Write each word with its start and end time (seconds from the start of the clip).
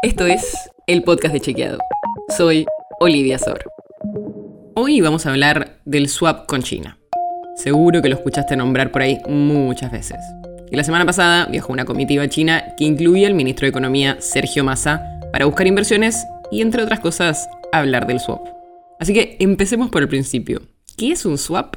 Esto 0.00 0.26
es 0.26 0.70
el 0.86 1.02
podcast 1.02 1.34
de 1.34 1.40
Chequeado. 1.40 1.78
Soy 2.36 2.66
Olivia 3.00 3.36
Sor. 3.36 3.64
Hoy 4.76 5.00
vamos 5.00 5.26
a 5.26 5.30
hablar 5.30 5.80
del 5.84 6.08
swap 6.08 6.46
con 6.46 6.62
China. 6.62 7.00
Seguro 7.56 8.00
que 8.00 8.08
lo 8.08 8.14
escuchaste 8.14 8.54
nombrar 8.56 8.92
por 8.92 9.02
ahí 9.02 9.18
muchas 9.28 9.90
veces. 9.90 10.18
Y 10.70 10.76
la 10.76 10.84
semana 10.84 11.04
pasada 11.04 11.46
viajó 11.46 11.72
una 11.72 11.84
comitiva 11.84 12.28
china 12.28 12.76
que 12.76 12.84
incluía 12.84 13.26
al 13.26 13.34
ministro 13.34 13.64
de 13.64 13.70
Economía 13.70 14.18
Sergio 14.20 14.62
Massa 14.62 15.02
para 15.32 15.46
buscar 15.46 15.66
inversiones 15.66 16.24
y, 16.52 16.60
entre 16.60 16.84
otras 16.84 17.00
cosas, 17.00 17.48
hablar 17.72 18.06
del 18.06 18.20
swap. 18.20 18.46
Así 19.00 19.12
que 19.12 19.36
empecemos 19.40 19.90
por 19.90 20.02
el 20.02 20.08
principio. 20.08 20.62
¿Qué 20.96 21.10
es 21.10 21.26
un 21.26 21.38
swap? 21.38 21.74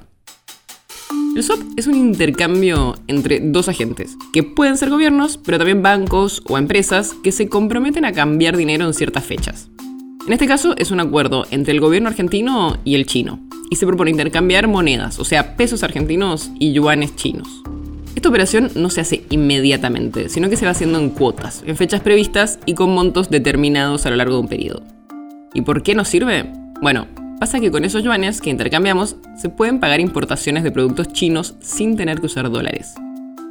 El 1.34 1.44
swap 1.44 1.62
es 1.78 1.88
un 1.88 1.96
intercambio 1.96 2.96
entre 3.08 3.40
dos 3.40 3.70
agentes, 3.70 4.18
que 4.34 4.44
pueden 4.44 4.76
ser 4.76 4.90
gobiernos, 4.90 5.38
pero 5.38 5.58
también 5.58 5.82
bancos 5.82 6.42
o 6.46 6.58
empresas 6.58 7.16
que 7.24 7.32
se 7.32 7.48
comprometen 7.48 8.04
a 8.04 8.12
cambiar 8.12 8.58
dinero 8.58 8.86
en 8.86 8.94
ciertas 8.94 9.24
fechas. 9.24 9.70
En 10.28 10.34
este 10.34 10.46
caso 10.46 10.76
es 10.78 10.92
un 10.92 11.00
acuerdo 11.00 11.46
entre 11.50 11.72
el 11.72 11.80
gobierno 11.80 12.10
argentino 12.10 12.78
y 12.84 12.96
el 12.96 13.06
chino, 13.06 13.40
y 13.70 13.78
se 13.78 13.88
propone 13.88 14.12
intercambiar 14.12 14.68
monedas, 14.68 15.20
o 15.20 15.24
sea, 15.24 15.56
pesos 15.56 15.84
argentinos 15.84 16.52
y 16.60 16.74
yuanes 16.74 17.16
chinos. 17.16 17.64
Esta 18.14 18.28
operación 18.28 18.70
no 18.76 18.90
se 18.90 19.00
hace 19.00 19.24
inmediatamente, 19.30 20.28
sino 20.28 20.50
que 20.50 20.58
se 20.58 20.66
va 20.66 20.72
haciendo 20.72 21.00
en 21.00 21.12
cuotas, 21.12 21.64
en 21.66 21.78
fechas 21.78 22.02
previstas 22.02 22.60
y 22.66 22.74
con 22.74 22.94
montos 22.94 23.30
determinados 23.30 24.06
a 24.06 24.10
lo 24.10 24.18
largo 24.18 24.36
de 24.36 24.42
un 24.42 24.48
periodo. 24.50 24.84
¿Y 25.54 25.62
por 25.62 25.82
qué 25.82 25.96
nos 25.96 26.10
sirve? 26.10 26.52
Bueno, 26.82 27.08
Pasa 27.42 27.60
que 27.60 27.72
con 27.72 27.84
esos 27.84 28.04
yuanes 28.04 28.40
que 28.40 28.52
intercambiamos 28.52 29.16
se 29.36 29.50
pueden 29.50 29.80
pagar 29.80 30.00
importaciones 30.00 30.64
de 30.64 30.70
productos 30.70 31.12
chinos 31.12 31.56
sin 31.60 31.98
tener 31.98 32.20
que 32.20 32.28
usar 32.28 32.52
dólares. 32.52 32.94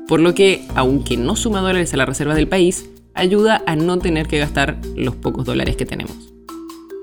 Por 0.07 0.21
lo 0.21 0.33
que, 0.33 0.65
aunque 0.77 1.17
no 1.17 1.35
suma 1.35 1.59
dólares 1.59 1.93
a 1.93 1.97
la 1.97 2.07
reserva 2.07 2.37
del 2.37 2.47
país, 2.47 2.89
ayuda 3.15 3.65
a 3.67 3.75
no 3.75 3.99
tener 3.99 4.29
que 4.29 4.39
gastar 4.39 4.77
los 4.95 5.17
pocos 5.17 5.45
dólares 5.45 5.75
que 5.75 5.87
tenemos. 5.87 6.33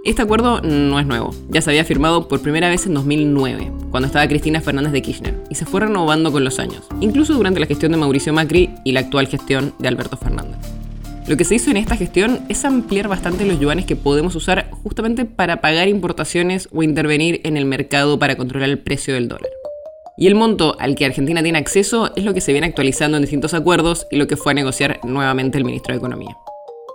Este 0.05 0.21
acuerdo 0.21 0.61
no 0.61 0.97
es 0.97 1.05
nuevo, 1.05 1.35
ya 1.49 1.61
se 1.61 1.71
había 1.71 1.83
firmado 1.83 2.29
por 2.29 2.41
primera 2.41 2.69
vez 2.69 2.85
en 2.85 2.93
2009, 2.93 3.69
cuando 3.91 4.07
estaba 4.07 4.25
Cristina 4.29 4.61
Fernández 4.61 4.93
de 4.93 5.01
Kirchner, 5.01 5.43
y 5.49 5.55
se 5.55 5.65
fue 5.65 5.81
renovando 5.81 6.31
con 6.31 6.45
los 6.45 6.57
años, 6.57 6.83
incluso 7.01 7.33
durante 7.33 7.59
la 7.59 7.65
gestión 7.65 7.91
de 7.91 7.97
Mauricio 7.97 8.31
Macri 8.31 8.69
y 8.85 8.93
la 8.93 9.01
actual 9.01 9.27
gestión 9.27 9.73
de 9.77 9.89
Alberto 9.89 10.15
Fernández. 10.15 10.76
Lo 11.27 11.35
que 11.35 11.43
se 11.43 11.55
hizo 11.55 11.69
en 11.69 11.75
esta 11.75 11.97
gestión 11.97 12.39
es 12.47 12.63
ampliar 12.63 13.09
bastante 13.09 13.45
los 13.45 13.59
yuanes 13.59 13.85
que 13.85 13.97
podemos 13.97 14.33
usar 14.35 14.69
justamente 14.81 15.25
para 15.25 15.59
pagar 15.59 15.89
importaciones 15.89 16.69
o 16.71 16.83
intervenir 16.83 17.41
en 17.43 17.57
el 17.57 17.65
mercado 17.65 18.17
para 18.17 18.37
controlar 18.37 18.69
el 18.69 18.79
precio 18.79 19.13
del 19.13 19.27
dólar. 19.27 19.51
Y 20.15 20.27
el 20.27 20.35
monto 20.35 20.77
al 20.79 20.95
que 20.95 21.05
Argentina 21.05 21.43
tiene 21.43 21.59
acceso 21.59 22.15
es 22.15 22.23
lo 22.23 22.33
que 22.33 22.39
se 22.39 22.53
viene 22.53 22.67
actualizando 22.67 23.17
en 23.17 23.23
distintos 23.23 23.53
acuerdos 23.53 24.07
y 24.09 24.15
lo 24.15 24.25
que 24.27 24.37
fue 24.37 24.53
a 24.53 24.55
negociar 24.55 25.01
nuevamente 25.03 25.57
el 25.57 25.65
ministro 25.65 25.93
de 25.93 25.97
Economía. 25.97 26.37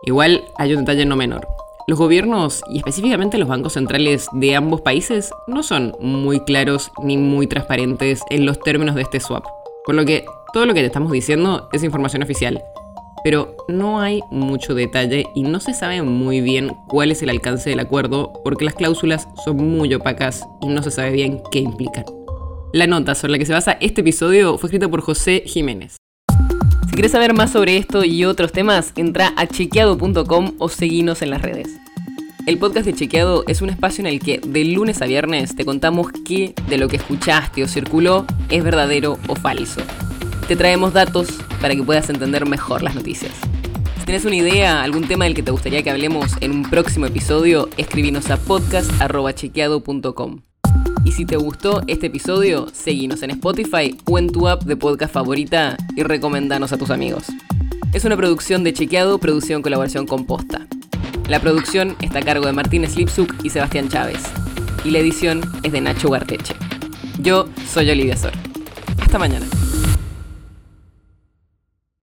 Igual 0.07 0.43
hay 0.57 0.73
un 0.73 0.81
detalle 0.81 1.05
no 1.05 1.15
menor. 1.15 1.47
Los 1.87 1.99
gobiernos 1.99 2.63
y 2.71 2.79
específicamente 2.79 3.37
los 3.37 3.49
bancos 3.49 3.75
centrales 3.75 4.29
de 4.33 4.57
ambos 4.57 4.81
países 4.81 5.31
no 5.47 5.63
son 5.63 5.95
muy 6.01 6.41
claros 6.41 6.91
ni 7.03 7.19
muy 7.19 7.47
transparentes 7.47 8.23
en 8.31 8.47
los 8.47 8.59
términos 8.61 8.95
de 8.95 9.03
este 9.03 9.21
swap. 9.21 9.45
Por 9.85 9.95
lo 9.95 10.07
que 10.07 10.25
todo 10.55 10.65
lo 10.65 10.73
que 10.73 10.81
te 10.81 10.87
estamos 10.87 11.13
diciendo 11.13 11.69
es 11.73 11.85
información 11.85 12.23
oficial 12.23 12.65
pero 13.25 13.56
no 13.69 14.01
hay 14.01 14.20
mucho 14.31 14.75
detalle 14.75 15.27
y 15.34 15.42
no 15.42 15.61
se 15.61 15.75
sabe 15.75 16.03
muy 16.03 16.41
bien 16.41 16.73
cuál 16.89 17.11
es 17.11 17.23
el 17.23 17.31
alcance 17.31 17.70
del 17.70 17.81
acuerdo 17.81 18.33
porque 18.45 18.64
las 18.64 18.75
cláusulas 18.75 19.29
son 19.45 19.56
muy 19.56 19.92
opacas 19.95 20.45
y 20.61 20.69
no 20.69 20.83
se 20.83 20.91
sabe 20.91 21.12
bien 21.12 21.41
qué 21.51 21.61
implican. 21.61 22.05
La 22.73 22.87
nota 22.87 23.14
sobre 23.14 23.33
la 23.33 23.39
que 23.39 23.47
se 23.47 23.53
basa 23.53 23.77
este 23.81 24.01
episodio 24.01 24.56
fue 24.59 24.69
escrita 24.69 24.89
por 24.89 25.03
José 25.03 25.42
Jiménez. 25.47 25.97
Si 26.87 26.92
quieres 26.92 27.12
saber 27.12 27.34
más 27.34 27.53
sobre 27.53 27.77
esto 27.77 28.05
y 28.05 28.25
otros 28.25 28.53
temas, 28.53 28.92
entra 28.97 29.33
a 29.36 29.47
chequeado.com 29.47 30.53
o 30.59 30.69
seguinos 30.69 31.23
en 31.23 31.31
las 31.31 31.42
redes. 31.42 31.69
El 32.45 32.59
podcast 32.59 32.86
de 32.86 32.92
Chequeado 32.92 33.45
es 33.47 33.62
un 33.62 33.70
espacio 33.70 34.03
en 34.03 34.09
el 34.09 34.19
que 34.19 34.41
de 34.45 34.64
lunes 34.64 35.01
a 35.01 35.07
viernes 35.07 35.55
te 35.55 35.64
contamos 35.64 36.09
qué 36.27 36.55
de 36.68 36.77
lo 36.77 36.89
que 36.89 36.97
escuchaste 36.97 37.63
o 37.63 37.68
circuló 37.68 38.27
es 38.51 38.64
verdadero 38.64 39.17
o 39.29 39.36
falso. 39.36 39.80
Te 40.48 40.57
traemos 40.57 40.92
datos 40.92 41.29
para 41.62 41.77
que 41.77 41.83
puedas 41.83 42.11
entender 42.11 42.45
mejor 42.45 42.83
las 42.83 42.95
noticias. 42.95 43.33
Si 44.00 44.05
tienes 44.05 44.24
una 44.24 44.34
idea, 44.34 44.83
algún 44.83 45.06
tema 45.06 45.24
del 45.24 45.34
que 45.34 45.45
te 45.45 45.52
gustaría 45.52 45.84
que 45.84 45.90
hablemos 45.90 46.33
en 46.40 46.50
un 46.50 46.64
próximo 46.64 47.06
episodio, 47.06 47.68
escribinos 47.77 48.30
a 48.30 48.36
podcast.chequeado.com. 48.36 50.40
Y 51.05 51.12
si 51.12 51.24
te 51.24 51.36
gustó 51.36 51.83
este 51.86 52.08
episodio, 52.08 52.67
seguinos 52.73 53.23
en 53.23 53.30
Spotify 53.30 53.96
o 54.06 54.18
en 54.18 54.30
tu 54.30 54.48
app 54.48 54.64
de 54.64 54.77
podcast 54.77 55.14
favorita 55.14 55.77
y 55.96 56.02
recomendanos 56.02 56.73
a 56.73 56.78
tus 56.78 56.90
amigos. 56.90 57.27
Es 57.92 58.05
una 58.05 58.17
producción 58.17 58.64
de 58.64 58.73
Chequeado, 58.73 59.18
producción 59.18 59.58
en 59.58 59.62
colaboración 59.62 60.06
con 60.06 60.27
Posta. 60.27 60.67
La 61.29 61.40
producción 61.40 61.94
está 62.00 62.18
a 62.18 62.23
cargo 62.23 62.46
de 62.46 62.52
Martín 62.52 62.84
Slipsuk 62.89 63.36
y 63.44 63.50
Sebastián 63.50 63.89
Chávez. 63.89 64.23
Y 64.84 64.90
la 64.90 64.98
edición 64.98 65.42
es 65.62 65.70
de 65.70 65.80
Nacho 65.80 66.11
Garteche. 66.11 66.55
Yo 67.20 67.48
soy 67.73 67.89
Olivia 67.90 68.17
Sor. 68.17 68.33
Hasta 68.98 69.18
mañana. 69.18 69.46